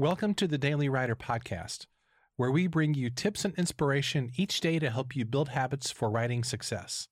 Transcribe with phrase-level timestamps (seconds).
[0.00, 1.84] Welcome to the Daily Writer Podcast,
[2.36, 6.08] where we bring you tips and inspiration each day to help you build habits for
[6.08, 7.08] writing success.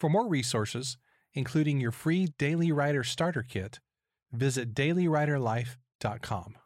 [0.00, 0.96] For more resources,
[1.34, 3.78] including your free Daily Writer Starter Kit,
[4.32, 6.56] visit dailywriterlife.com.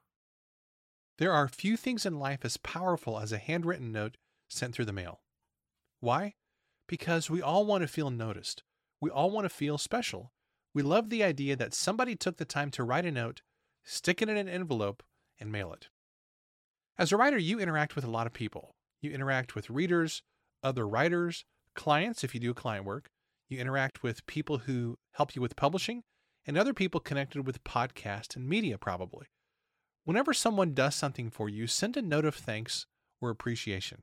[1.19, 4.17] There are few things in life as powerful as a handwritten note
[4.47, 5.23] sent through the mail.
[5.99, 6.35] Why?
[6.87, 8.63] Because we all want to feel noticed.
[9.01, 10.31] We all want to feel special.
[10.73, 13.43] We love the idea that somebody took the time to write a note,
[13.83, 15.03] stick it in an envelope,
[15.41, 15.89] and mail it.
[16.99, 18.75] As a writer, you interact with a lot of people.
[19.01, 20.23] You interact with readers,
[20.63, 23.09] other writers, clients if you do client work.
[23.49, 26.03] You interact with people who help you with publishing,
[26.47, 29.27] and other people connected with podcast and media, probably.
[30.05, 32.87] Whenever someone does something for you, send a note of thanks
[33.21, 34.01] or appreciation.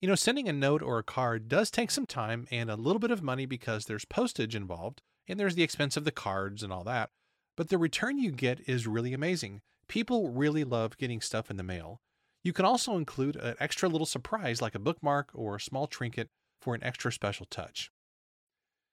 [0.00, 2.98] You know, sending a note or a card does take some time and a little
[2.98, 6.72] bit of money because there's postage involved and there's the expense of the cards and
[6.72, 7.10] all that.
[7.56, 9.60] But the return you get is really amazing.
[9.90, 12.00] People really love getting stuff in the mail.
[12.44, 16.28] You can also include an extra little surprise like a bookmark or a small trinket
[16.62, 17.90] for an extra special touch.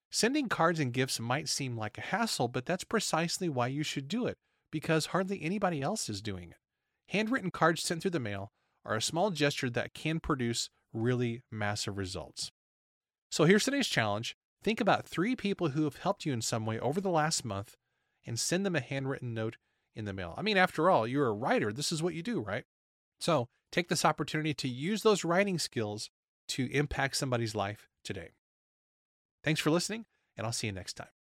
[0.10, 4.08] Sending cards and gifts might seem like a hassle, but that's precisely why you should
[4.08, 4.40] do it,
[4.72, 6.58] because hardly anybody else is doing it.
[7.10, 8.50] Handwritten cards sent through the mail
[8.84, 12.50] are a small gesture that can produce really massive results.
[13.30, 16.80] So here's today's challenge think about three people who have helped you in some way
[16.80, 17.76] over the last month
[18.26, 19.58] and send them a handwritten note
[19.98, 20.36] in the mail.
[20.38, 21.74] I mean, after all, you're a writer.
[21.74, 22.64] This is what you do, right?
[23.20, 26.10] So take this opportunity to use those writing skills
[26.50, 28.30] to impact somebody's life today.
[29.44, 30.06] Thanks for listening,
[30.38, 31.17] and I'll see you next time.